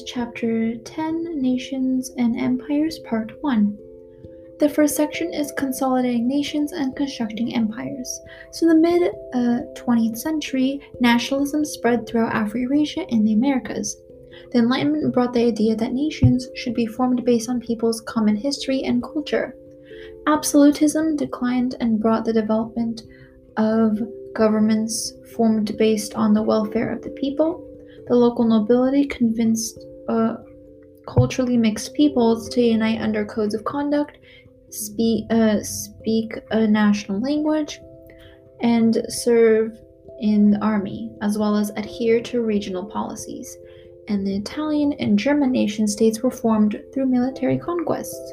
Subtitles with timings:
[0.00, 3.78] Is Chapter 10 Nations and Empires, Part 1.
[4.58, 8.20] The first section is Consolidating Nations and Constructing Empires.
[8.50, 14.00] So, in the mid uh, 20th century, nationalism spread throughout Afro-Eurasia and the Americas.
[14.52, 18.82] The Enlightenment brought the idea that nations should be formed based on people's common history
[18.84, 19.54] and culture.
[20.26, 23.02] Absolutism declined and brought the development
[23.58, 24.00] of
[24.34, 27.66] governments formed based on the welfare of the people.
[28.08, 29.78] The local nobility convinced
[30.10, 30.36] uh,
[31.06, 34.18] culturally mixed peoples to unite under codes of conduct,
[34.70, 37.80] speak, uh, speak a national language,
[38.60, 39.78] and serve
[40.20, 43.56] in the army, as well as adhere to regional policies.
[44.08, 48.32] And the Italian and German nation states were formed through military conquests.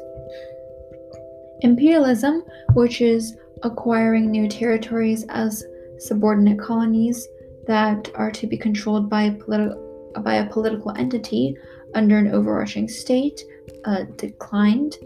[1.60, 2.42] Imperialism,
[2.74, 5.64] which is acquiring new territories as
[5.98, 7.26] subordinate colonies
[7.66, 9.87] that are to be controlled by a, politi-
[10.22, 11.56] by a political entity
[11.94, 13.40] under an overarching state,
[13.84, 14.96] uh, declined,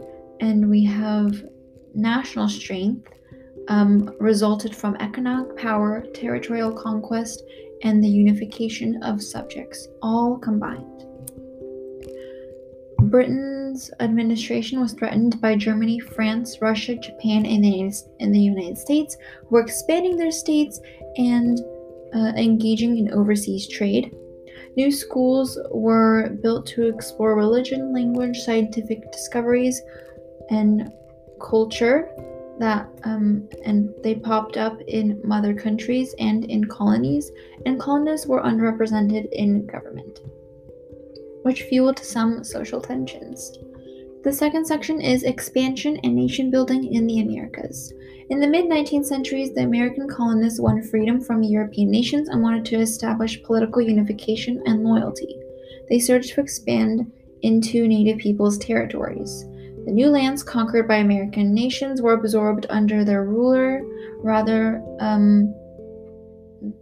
[0.40, 1.44] and we have
[1.94, 3.08] national strength
[3.68, 7.42] um, resulted from economic power, territorial conquest,
[7.82, 11.06] and the unification of subjects, all combined.
[13.10, 19.60] Britain's administration was threatened by Germany, France, Russia, Japan, and the, United States, who were
[19.60, 20.80] expanding their states
[21.16, 21.60] and
[22.14, 24.14] uh, engaging in overseas trade.
[24.76, 29.80] New schools were built to explore religion, language, scientific discoveries,
[30.50, 30.92] and
[31.40, 32.10] culture
[32.58, 37.30] that um, and they popped up in mother countries and in colonies,
[37.66, 40.20] and colonists were underrepresented in government
[41.42, 43.58] which fueled some social tensions.
[44.22, 47.92] The second section is expansion and nation building in the Americas.
[48.30, 52.64] In the mid 19th centuries, the American colonists won freedom from European nations and wanted
[52.66, 55.36] to establish political unification and loyalty.
[55.88, 57.10] They searched to expand
[57.42, 59.44] into native peoples' territories.
[59.86, 63.82] The new lands conquered by American nations were absorbed under their ruler,
[64.18, 65.52] rather, um,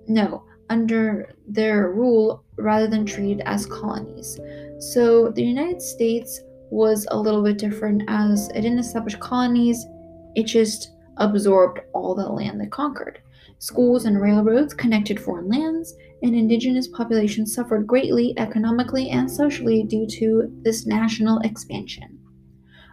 [0.06, 4.38] no, under their rule rather than treated as colonies.
[4.78, 9.84] So the United States was a little bit different as it didn't establish colonies,
[10.34, 13.20] it just absorbed all the land they conquered.
[13.58, 20.06] Schools and railroads connected foreign lands, and indigenous populations suffered greatly economically and socially due
[20.06, 22.18] to this national expansion.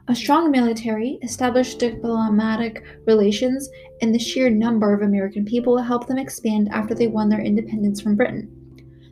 [0.10, 3.70] A strong military, established diplomatic relations,
[4.02, 8.00] and the sheer number of American people helped them expand after they won their independence
[8.00, 8.50] from Britain.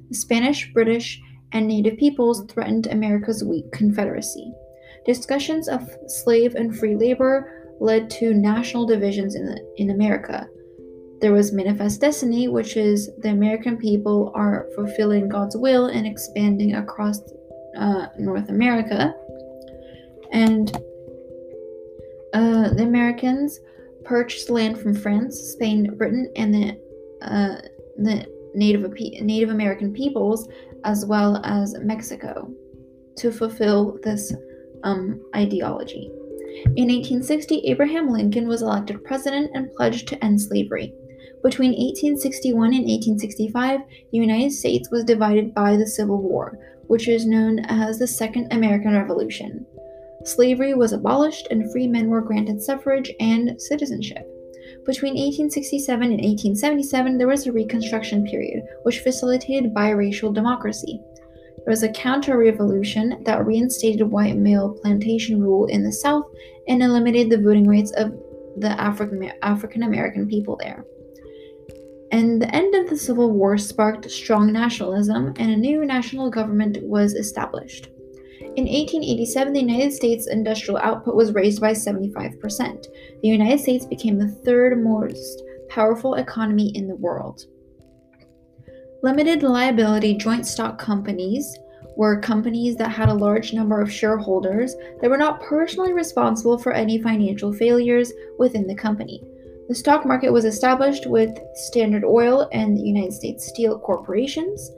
[0.09, 1.21] The Spanish, British,
[1.55, 4.51] and Native peoples threatened America's weak Confederacy.
[5.05, 10.49] Discussions of slave and free labor led to national divisions in, the, in America.
[11.21, 16.75] There was Manifest Destiny, which is the American people are fulfilling God's will and expanding
[16.75, 17.21] across
[17.77, 19.15] uh, North America.
[20.33, 20.75] And
[22.33, 23.61] uh, the Americans
[24.03, 26.77] purchased land from France, Spain, Britain, and the,
[27.21, 27.61] uh,
[27.95, 30.49] the Native, Native American peoples,
[30.85, 32.49] as well as Mexico,
[33.17, 34.33] to fulfill this
[34.83, 36.09] um, ideology.
[36.77, 40.93] In 1860, Abraham Lincoln was elected president and pledged to end slavery.
[41.43, 43.81] Between 1861 and 1865,
[44.11, 46.57] the United States was divided by the Civil War,
[46.87, 49.65] which is known as the Second American Revolution.
[50.23, 54.27] Slavery was abolished and free men were granted suffrage and citizenship.
[54.85, 61.01] Between 1867 and 1877, there was a Reconstruction period, which facilitated biracial democracy.
[61.57, 66.25] There was a counter revolution that reinstated white male plantation rule in the South
[66.67, 68.11] and eliminated the voting rights of
[68.57, 70.85] the African American people there.
[72.11, 76.77] And the end of the Civil War sparked strong nationalism, and a new national government
[76.83, 77.89] was established.
[78.57, 82.87] In 1887, the United States industrial output was raised by 75%.
[83.21, 87.47] The United States became the third most powerful economy in the world.
[89.03, 91.57] Limited liability joint stock companies
[91.97, 96.71] were companies that had a large number of shareholders that were not personally responsible for
[96.71, 99.21] any financial failures within the company.
[99.67, 104.71] The stock market was established with Standard Oil and the United States Steel Corporations.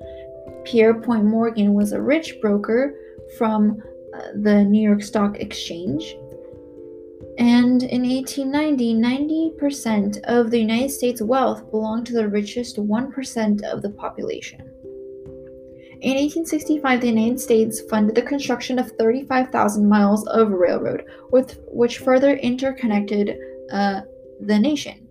[0.63, 2.95] Pierpont Morgan was a rich broker
[3.37, 3.81] from
[4.13, 6.15] uh, the New York Stock Exchange.
[7.37, 13.81] And in 1890, 90% of the United States' wealth belonged to the richest 1% of
[13.81, 14.61] the population.
[16.01, 21.99] In 1865, the United States funded the construction of 35,000 miles of railroad, with, which
[21.99, 23.35] further interconnected
[23.71, 24.01] uh,
[24.41, 25.07] the nation.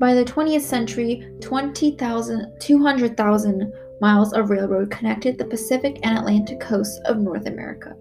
[0.00, 7.00] By the 20th century, 20,000, 200,000 miles of railroad connected the Pacific and Atlantic coasts
[7.04, 7.94] of North America.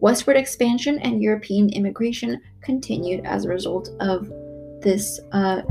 [0.00, 4.28] Westward expansion and European immigration continued as a result of
[4.82, 5.62] this uh,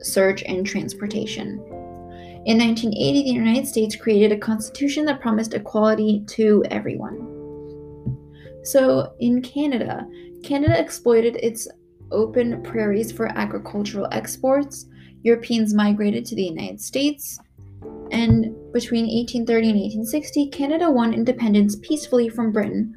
[0.00, 1.58] surge in transportation.
[2.44, 7.28] In 1980, the United States created a constitution that promised equality to everyone.
[8.64, 10.06] So, in Canada,
[10.42, 11.68] Canada exploited its
[12.10, 14.86] open prairies for agricultural exports.
[15.22, 17.38] Europeans migrated to the United States.
[18.12, 22.94] And between 1830 and 1860, Canada won independence peacefully from Britain,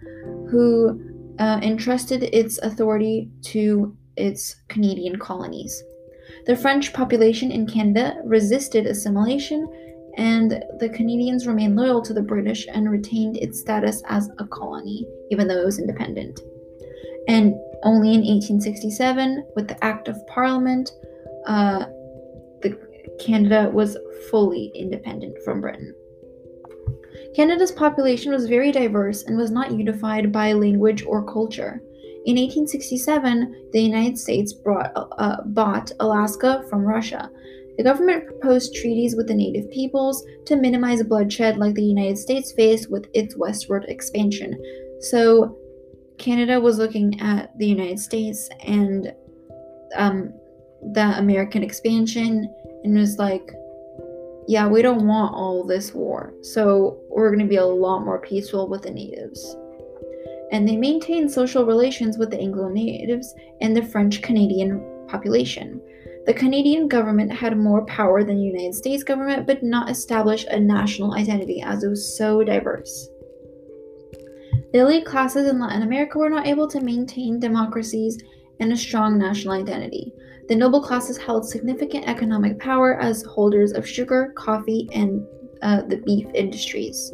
[0.51, 1.01] who
[1.39, 5.83] uh, entrusted its authority to its Canadian colonies.
[6.45, 9.67] The French population in Canada resisted assimilation,
[10.17, 15.05] and the Canadians remained loyal to the British and retained its status as a colony,
[15.31, 16.39] even though it was independent.
[17.27, 20.91] And only in 1867, with the Act of Parliament,
[21.47, 21.85] uh,
[23.19, 23.97] Canada was
[24.29, 25.93] fully independent from Britain.
[27.35, 31.81] Canada's population was very diverse and was not unified by language or culture.
[32.25, 37.29] In 1867, the United States brought, uh, bought Alaska from Russia.
[37.77, 42.53] The government proposed treaties with the native peoples to minimize bloodshed like the United States
[42.53, 44.57] faced with its westward expansion.
[45.01, 45.57] So,
[46.17, 49.13] Canada was looking at the United States and
[49.95, 50.33] um,
[50.93, 52.49] the American expansion
[52.85, 53.53] and was like,
[54.47, 56.33] yeah, we don't want all this war.
[56.41, 59.55] So we're going to be a lot more peaceful with the natives.
[60.51, 65.81] And they maintained social relations with the Anglo natives and the French Canadian population.
[66.27, 70.59] The Canadian government had more power than the United States government, but not establish a
[70.59, 73.09] national identity as it was so diverse.
[74.73, 78.21] The elite classes in Latin America were not able to maintain democracies
[78.59, 80.13] and a strong national identity.
[80.47, 85.25] The noble classes held significant economic power as holders of sugar, coffee, and
[85.61, 87.11] uh, the beef industries.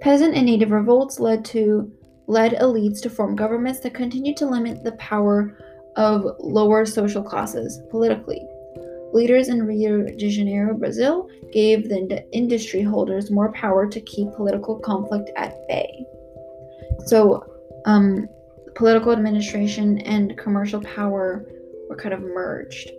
[0.00, 1.90] Peasant and native revolts led to
[2.26, 5.58] led elites to form governments that continued to limit the power
[5.96, 8.40] of lower social classes politically.
[9.12, 14.78] Leaders in Rio de Janeiro, Brazil, gave the industry holders more power to keep political
[14.78, 16.04] conflict at bay.
[17.06, 17.44] So,
[17.84, 18.28] um,
[18.74, 21.46] political administration and commercial power
[21.88, 22.90] were kind of merged.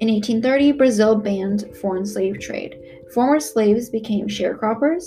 [0.00, 2.80] In 1830, Brazil banned foreign slave trade.
[3.12, 5.04] Former slaves became sharecroppers,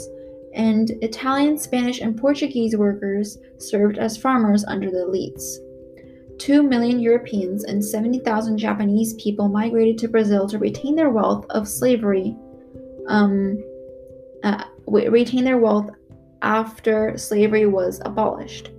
[0.54, 5.58] and Italian, Spanish, and Portuguese workers served as farmers under the elites.
[6.38, 11.68] Two million Europeans and 70,000 Japanese people migrated to Brazil to retain their wealth of
[11.68, 12.36] slavery,
[13.08, 13.64] um,
[14.44, 15.90] uh, retain their wealth
[16.42, 18.70] after slavery was abolished.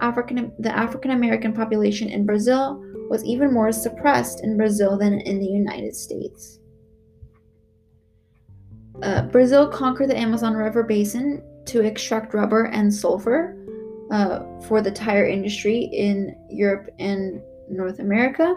[0.00, 5.38] African, the African American population in Brazil was even more suppressed in Brazil than in
[5.38, 6.58] the United States.
[9.02, 13.56] Uh, Brazil conquered the Amazon River basin to extract rubber and sulfur
[14.10, 17.40] uh, for the tire industry in Europe and
[17.70, 18.56] North America,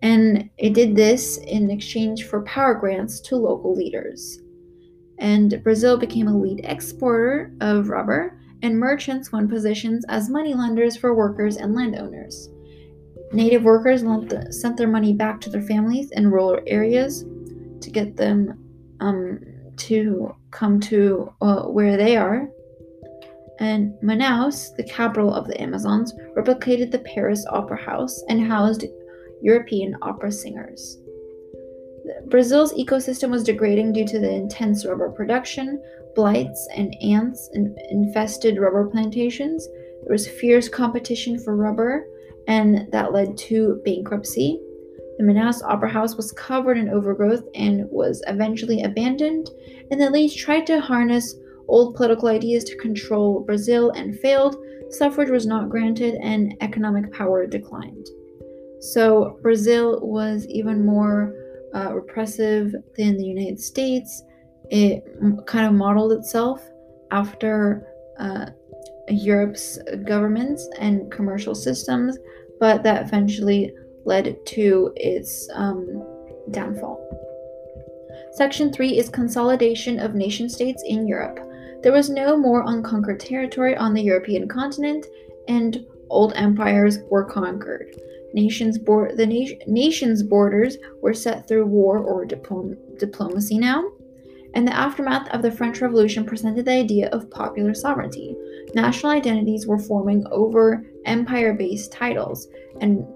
[0.00, 4.40] and it did this in exchange for power grants to local leaders
[5.22, 11.14] and Brazil became a lead exporter of rubber, and merchants won positions as moneylenders for
[11.14, 12.48] workers and landowners.
[13.32, 14.02] Native workers
[14.50, 17.24] sent their money back to their families in rural areas
[17.80, 18.58] to get them
[19.00, 19.40] um,
[19.76, 22.48] to come to uh, where they are.
[23.58, 28.84] And Manaus, the capital of the Amazons, replicated the Paris Opera House and housed
[29.40, 30.98] European opera singers.
[32.26, 35.80] Brazil's ecosystem was degrading due to the intense rubber production,
[36.14, 39.66] blights, and ants and infested rubber plantations.
[39.66, 42.06] There was fierce competition for rubber,
[42.46, 44.60] and that led to bankruptcy.
[45.18, 49.50] The Manaus Opera House was covered in overgrowth and was eventually abandoned,
[49.90, 51.36] and the elites tried to harness
[51.68, 54.56] old political ideas to control Brazil and failed.
[54.90, 58.08] Suffrage was not granted, and economic power declined.
[58.80, 61.34] So, Brazil was even more
[61.74, 64.22] uh, repressive than the United States.
[64.72, 65.04] It
[65.44, 66.66] kind of modeled itself
[67.10, 67.86] after
[68.18, 68.46] uh,
[69.06, 72.16] Europe's governments and commercial systems,
[72.58, 73.74] but that eventually
[74.06, 76.02] led to its um,
[76.50, 76.98] downfall.
[78.32, 81.38] Section 3 is consolidation of nation states in Europe.
[81.82, 85.04] There was no more unconquered territory on the European continent,
[85.48, 87.94] and old empires were conquered.
[88.32, 93.84] Nations board the na- nation's borders were set through war or diplom- diplomacy now,
[94.54, 98.36] and the aftermath of the French Revolution presented the idea of popular sovereignty.
[98.74, 102.48] National identities were forming over empire-based titles,
[102.80, 103.06] and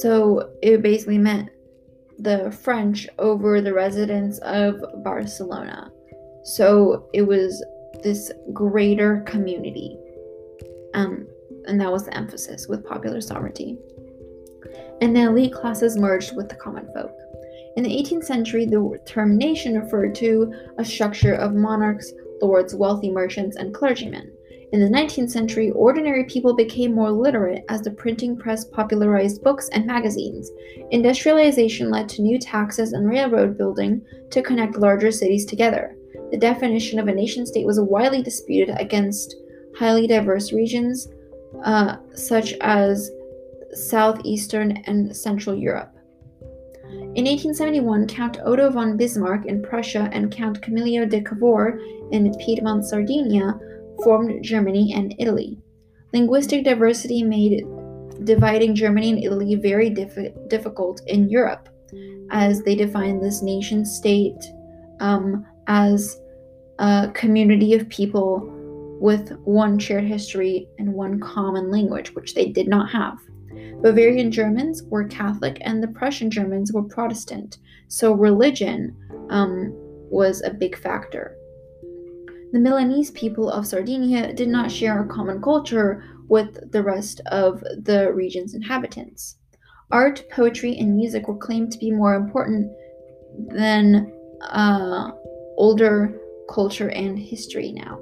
[0.00, 1.50] so it basically meant
[2.18, 5.90] the French over the residents of Barcelona,
[6.44, 7.64] So it was
[8.02, 9.98] this greater community.
[10.94, 11.26] Um,
[11.66, 13.78] and that was the emphasis with popular sovereignty.
[15.00, 17.16] And the elite classes merged with the common folk.
[17.76, 22.12] In the 18th century, the term nation referred to a structure of monarchs,
[22.42, 24.30] lords, wealthy merchants, and clergymen.
[24.72, 29.68] In the 19th century, ordinary people became more literate as the printing press popularized books
[29.72, 30.50] and magazines.
[30.90, 35.96] Industrialization led to new taxes and railroad building to connect larger cities together.
[36.30, 39.36] The definition of a nation state was widely disputed against
[39.76, 41.06] highly diverse regions,
[41.64, 43.10] uh, such as
[43.74, 45.94] southeastern and central Europe.
[47.14, 51.78] In 1871, Count Otto von Bismarck in Prussia and Count Camillo de Cavour
[52.10, 53.58] in Piedmont, Sardinia
[54.02, 55.58] formed Germany and Italy.
[56.12, 57.64] Linguistic diversity made
[58.24, 61.68] dividing Germany and Italy very diff- difficult in Europe,
[62.30, 64.42] as they defined this nation state
[65.00, 66.18] um, as
[66.78, 68.48] a community of people
[69.00, 73.18] with one shared history and one common language, which they did not have.
[73.82, 78.96] Bavarian Germans were Catholic and the Prussian Germans were Protestant, so religion
[79.30, 79.72] um,
[80.10, 81.36] was a big factor.
[82.52, 87.60] The Milanese people of Sardinia did not share a common culture with the rest of
[87.60, 89.36] the region's inhabitants.
[89.90, 92.70] Art, poetry, and music were claimed to be more important
[93.48, 95.10] than uh,
[95.56, 96.18] older
[96.48, 97.98] culture and history now.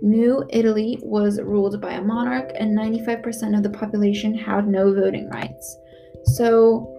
[0.00, 5.28] New Italy was ruled by a monarch, and 95% of the population had no voting
[5.30, 5.76] rights.
[6.24, 6.94] So,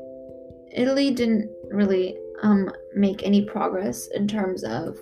[0.73, 4.97] Italy didn't really um, make any progress in terms of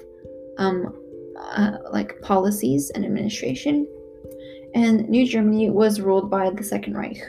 [0.58, 0.94] um,
[1.40, 3.88] uh, like policies and administration.
[4.76, 7.22] And New Germany was ruled by the Second Reich.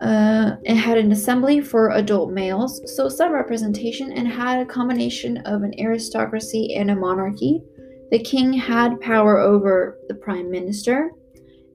[0.00, 5.36] Uh, it had an assembly for adult males, so some representation, and had a combination
[5.38, 7.62] of an aristocracy and a monarchy.
[8.10, 11.10] The king had power over the prime minister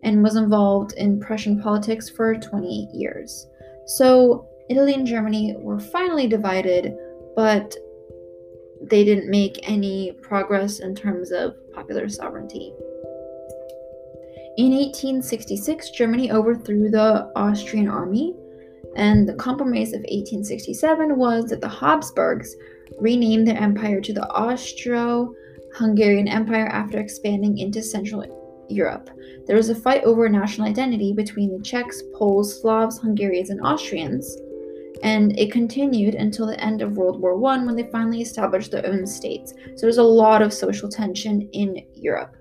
[0.04, 3.48] and was involved in Prussian politics for 28 years.
[3.88, 6.96] So, Italy and Germany were finally divided,
[7.36, 7.76] but
[8.82, 12.74] they didn't make any progress in terms of popular sovereignty.
[14.58, 18.34] In 1866, Germany overthrew the Austrian army,
[18.96, 22.56] and the compromise of 1867 was that the Habsburgs
[23.00, 25.34] renamed their empire to the Austro
[25.76, 28.24] Hungarian Empire after expanding into Central
[28.70, 29.10] Europe.
[29.46, 34.38] There was a fight over national identity between the Czechs, Poles, Slavs, Hungarians, and Austrians,
[35.04, 38.86] and it continued until the end of World War I when they finally established their
[38.88, 39.54] own states.
[39.76, 42.36] So there's a lot of social tension in Europe.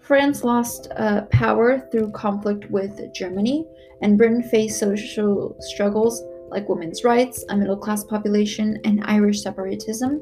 [0.00, 3.66] France lost uh, power through conflict with Germany,
[4.02, 10.20] and Britain faced social struggles like women's rights, a middle class population, and Irish separatism.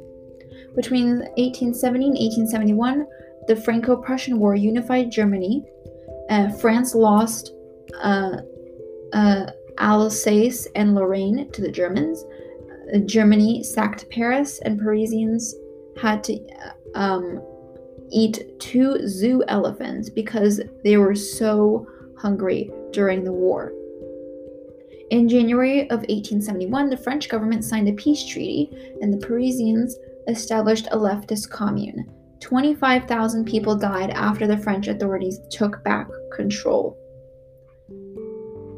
[0.74, 3.06] Between 1870 and 1871,
[3.46, 5.64] the Franco Prussian War unified Germany.
[6.30, 7.52] Uh, France lost
[8.02, 8.38] uh,
[9.12, 9.46] uh,
[9.78, 12.24] Alsace and Lorraine to the Germans.
[12.94, 15.54] Uh, Germany sacked Paris, and Parisians
[16.00, 16.38] had to
[16.94, 17.42] um,
[18.10, 21.86] eat two zoo elephants because they were so
[22.16, 23.72] hungry during the war.
[25.10, 28.70] In January of 1871, the French government signed a peace treaty,
[29.02, 29.98] and the Parisians
[30.28, 32.06] established a leftist commune.
[32.40, 36.98] 25,000 people died after the French authorities took back control.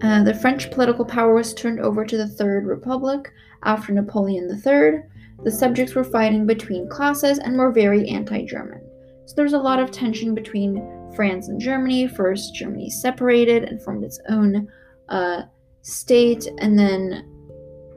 [0.03, 3.33] Uh, the French political power was turned over to the Third Republic
[3.63, 5.01] after Napoleon III.
[5.45, 8.83] The subjects were fighting between classes and were very anti German.
[9.25, 12.07] So there was a lot of tension between France and Germany.
[12.07, 14.69] First, Germany separated and formed its own
[15.09, 15.43] uh,
[15.81, 17.31] state, and then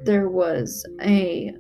[0.04, 1.54] there was a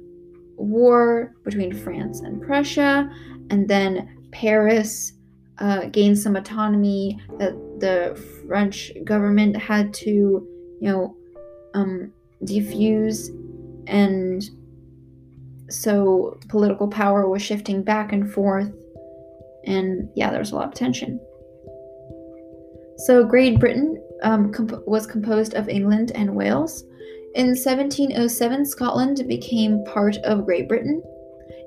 [0.57, 3.09] war between France and Prussia,
[3.49, 5.13] and then Paris
[5.59, 10.47] uh, gained some autonomy that the French government had to, you
[10.81, 11.15] know,
[11.73, 12.11] um,
[12.43, 13.29] defuse,
[13.87, 14.43] and
[15.69, 18.71] so political power was shifting back and forth,
[19.65, 21.19] and yeah, there was a lot of tension.
[23.05, 26.83] So Great Britain um, comp- was composed of England and Wales.
[27.36, 31.01] In 1707, Scotland became part of Great Britain.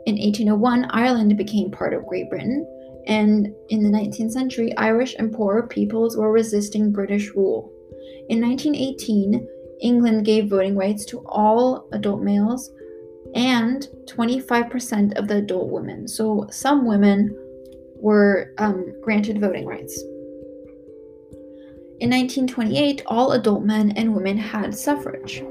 [0.07, 2.67] In 1801, Ireland became part of Great Britain.
[3.07, 7.73] And in the 19th century, Irish and poorer peoples were resisting British rule.
[8.29, 9.47] In 1918,
[9.81, 12.71] England gave voting rights to all adult males
[13.35, 16.09] and 25% of the adult women.
[16.09, 17.37] So some women
[17.97, 20.02] were um, granted voting rights.
[22.00, 25.42] In 1928, all adult men and women had suffrage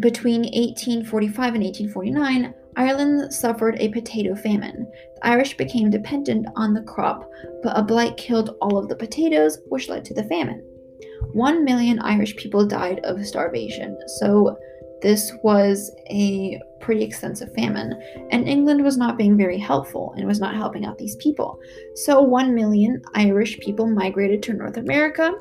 [0.00, 4.86] between 1845 and 1849, Ireland suffered a potato famine.
[5.16, 7.28] The Irish became dependent on the crop,
[7.62, 10.62] but a blight killed all of the potatoes, which led to the famine.
[11.32, 14.56] One million Irish people died of starvation, so
[15.02, 20.40] this was a pretty extensive famine, and England was not being very helpful and was
[20.40, 21.58] not helping out these people.
[21.94, 25.34] So, one million Irish people migrated to North America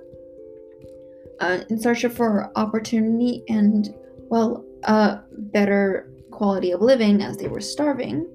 [1.40, 3.94] uh, in search of for opportunity and,
[4.30, 8.28] well, a better quality of living as they were starving.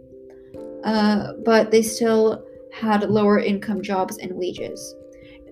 [0.85, 4.95] Uh, but they still had lower income jobs and wages.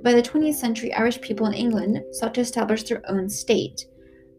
[0.02, 3.86] By the 20th century, Irish people in England sought to establish their own state.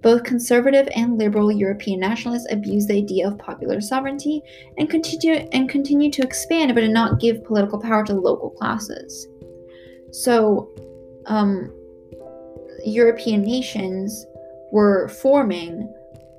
[0.01, 4.41] Both conservative and liberal European nationalists abused the idea of popular sovereignty
[4.77, 9.27] and continue and continue to expand, but did not give political power to local classes.
[10.11, 10.69] So,
[11.27, 11.71] um,
[12.83, 14.25] European nations
[14.71, 15.93] were forming,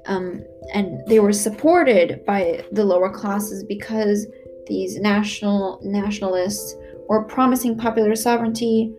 [0.06, 4.26] um, and they were supported by the lower classes because
[4.66, 6.74] these national nationalists
[7.08, 8.92] were promising popular sovereignty,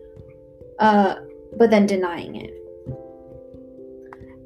[0.78, 1.16] uh,
[1.58, 2.63] but then denying it.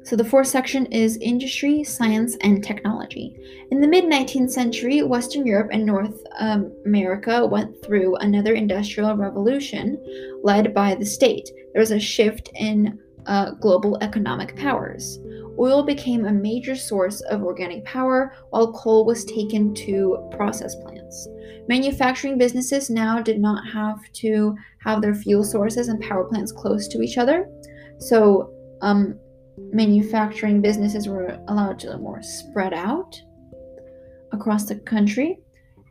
[0.09, 3.37] So the fourth section is industry, science, and technology.
[3.69, 9.15] In the mid 19th century, Western Europe and North um, America went through another industrial
[9.15, 10.03] revolution
[10.41, 11.47] led by the state.
[11.73, 12.97] There was a shift in
[13.27, 15.19] uh, global economic powers.
[15.59, 21.27] Oil became a major source of organic power, while coal was taken to process plants.
[21.67, 26.87] Manufacturing businesses now did not have to have their fuel sources and power plants close
[26.87, 27.47] to each other.
[27.99, 28.51] So,
[28.81, 29.19] um,
[29.71, 33.21] manufacturing businesses were allowed to more spread out
[34.31, 35.39] across the country.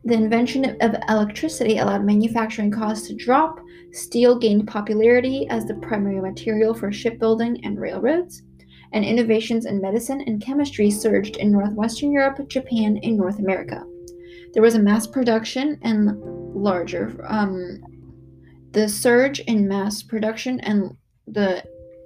[0.04, 3.58] The invention of electricity allowed manufacturing costs to drop.
[3.92, 8.42] Steel gained popularity as the primary material for shipbuilding and railroads.
[8.92, 13.84] And innovations in medicine and chemistry surged in northwestern Europe, Japan, and North America.
[14.54, 16.18] There was a mass production and
[16.54, 17.22] larger.
[17.28, 17.82] Um,
[18.72, 21.64] the surge in mass production and the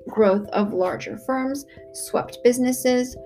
[0.09, 3.17] growth of larger firms swept businesses.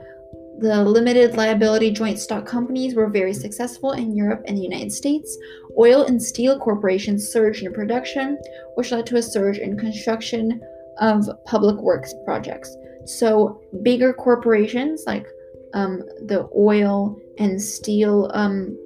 [0.59, 5.37] The limited liability joint stock companies were very successful in Europe and the United States.
[5.79, 8.39] Oil and steel corporations surged in production,
[8.75, 10.61] which led to a surge in construction
[10.99, 12.75] of public works projects.
[13.05, 15.27] So, bigger corporations like
[15.75, 18.77] um, the oil and steel um,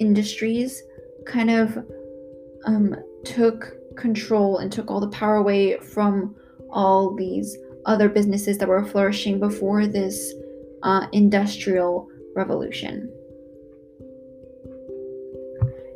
[0.00, 0.82] industries
[1.26, 1.78] kind of
[2.64, 6.34] um, took control and took all the power away from
[6.74, 7.56] all these
[7.86, 10.34] other businesses that were flourishing before this
[10.82, 13.10] uh, industrial revolution.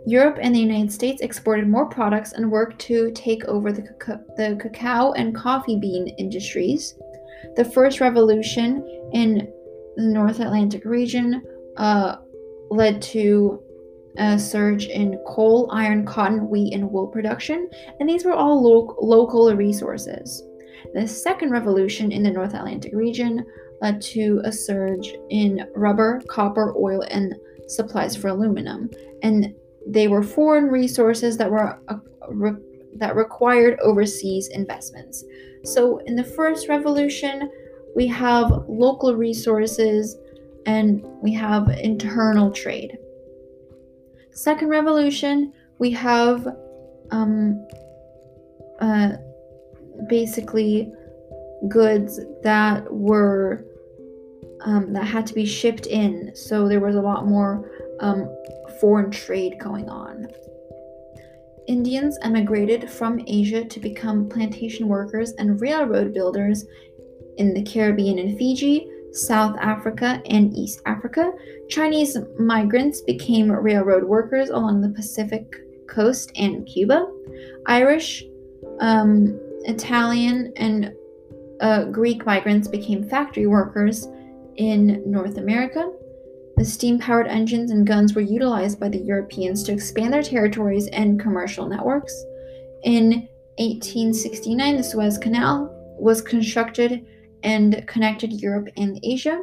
[0.06, 4.24] Europe and the United States exported more products and worked to take over the, cacao,
[4.38, 6.94] the cacao and coffee bean industries.
[7.56, 9.52] The first revolution in
[9.96, 11.42] the North Atlantic region
[11.76, 12.16] uh,
[12.70, 13.62] led to
[14.16, 17.68] a surge in coal, iron, cotton, wheat, and wool production,
[18.00, 20.42] and these were all lo- local resources.
[20.94, 23.44] The second revolution in the North Atlantic region
[23.80, 27.34] led to a surge in rubber, copper, oil, and
[27.68, 28.90] supplies for aluminum,
[29.22, 29.54] and
[29.86, 31.96] they were foreign resources that were uh,
[32.28, 32.62] re-
[32.96, 35.24] that required overseas investments.
[35.64, 37.50] So in the first revolution,
[37.94, 40.16] we have local resources
[40.66, 42.98] and we have internal trade.
[44.32, 46.46] Second revolution, we have
[47.10, 47.66] um,
[48.80, 49.12] uh,
[50.08, 50.92] basically
[51.68, 53.64] goods that were
[54.62, 56.34] um, that had to be shipped in.
[56.34, 58.28] So there was a lot more um,
[58.80, 60.28] foreign trade going on.
[61.66, 66.64] Indians emigrated from Asia to become plantation workers and railroad builders
[67.36, 71.30] in the Caribbean and Fiji, South Africa, and East Africa.
[71.68, 75.44] Chinese migrants became railroad workers along the Pacific
[75.88, 77.06] coast and Cuba.
[77.66, 78.24] Irish,
[78.80, 80.92] um, Italian, and
[81.60, 84.08] uh, Greek migrants became factory workers
[84.56, 85.90] in North America.
[86.56, 90.88] The steam powered engines and guns were utilized by the Europeans to expand their territories
[90.88, 92.14] and commercial networks.
[92.84, 97.06] In 1869, the Suez Canal was constructed
[97.42, 99.42] and connected Europe and Asia.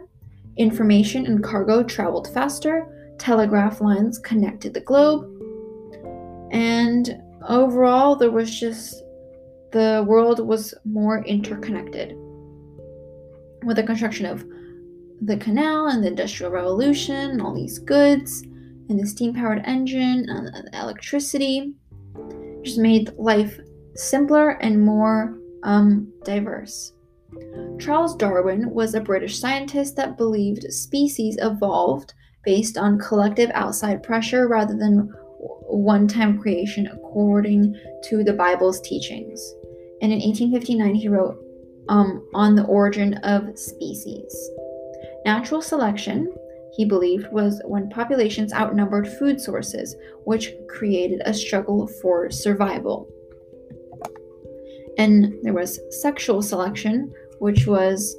[0.58, 5.36] Information and cargo traveled faster, telegraph lines connected the globe,
[6.51, 9.04] and overall, there was just
[9.75, 12.15] the world was more interconnected.
[13.65, 14.45] With the construction of
[15.19, 18.43] the canal and the Industrial Revolution, and all these goods,
[18.88, 21.73] and the steam powered engine and the electricity,
[22.63, 23.59] just made life
[23.95, 26.93] simpler and more um, diverse.
[27.77, 32.13] Charles Darwin was a British scientist that believed species evolved
[32.45, 35.11] based on collective outside pressure rather than
[35.67, 39.53] one time creation according to the Bible's teachings.
[40.01, 41.38] And in 1859, he wrote
[41.89, 44.49] um, On the Origin of Species.
[45.25, 46.34] Natural selection,
[46.75, 53.08] he believed, was when populations outnumbered food sources, which created a struggle for survival.
[54.97, 58.15] And there was sexual selection, which was,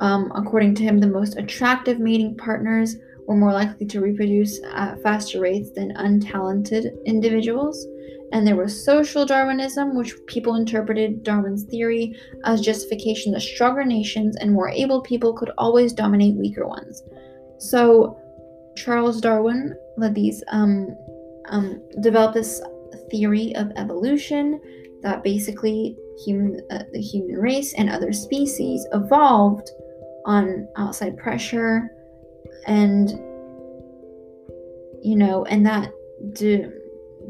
[0.00, 5.02] um, according to him, the most attractive mating partners were more likely to reproduce at
[5.02, 7.86] faster rates than untalented individuals.
[8.32, 12.14] And there was social Darwinism, which people interpreted Darwin's theory
[12.44, 17.02] as justification that stronger nations and more able people could always dominate weaker ones.
[17.58, 18.18] So
[18.76, 20.94] Charles Darwin led these um,
[21.48, 22.60] um, developed this
[23.10, 24.60] theory of evolution
[25.02, 29.70] that basically human uh, the human race and other species evolved
[30.26, 31.90] on outside pressure
[32.66, 33.10] and
[35.02, 35.90] you know and that
[36.32, 36.70] de-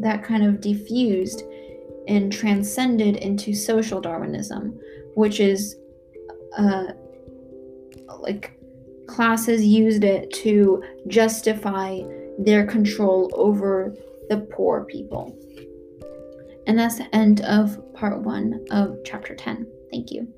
[0.01, 1.43] that kind of diffused
[2.07, 4.79] and transcended into social darwinism
[5.15, 5.77] which is
[6.57, 6.87] uh
[8.21, 8.59] like
[9.09, 12.01] classes used it to justify
[12.39, 13.95] their control over
[14.29, 15.37] the poor people.
[16.67, 20.33] And that's the end of part one of chapter 10 thank you